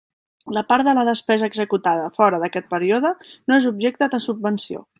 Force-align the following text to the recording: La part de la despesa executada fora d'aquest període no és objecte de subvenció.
La 0.57 0.61
part 0.69 0.87
de 0.87 0.93
la 0.99 1.03
despesa 1.09 1.45
executada 1.51 2.07
fora 2.15 2.39
d'aquest 2.45 2.73
període 2.73 3.13
no 3.51 3.61
és 3.61 3.69
objecte 3.73 4.09
de 4.15 4.23
subvenció. 4.25 4.83